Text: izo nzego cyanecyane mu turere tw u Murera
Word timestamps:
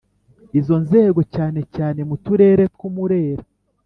izo 0.59 0.75
nzego 0.83 1.19
cyanecyane 1.33 2.01
mu 2.09 2.15
turere 2.25 2.63
tw 2.73 2.81
u 2.87 2.89
Murera 2.95 3.43